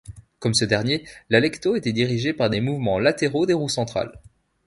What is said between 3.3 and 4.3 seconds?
des roues centrales.